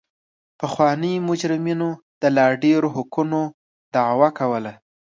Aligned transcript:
پخوانیو 0.59 1.25
مجرمینو 1.29 1.89
د 2.21 2.23
لا 2.35 2.47
ډېرو 2.63 2.87
حقونو 2.95 3.41
دعوه 3.93 4.29
کوله. 4.39 4.73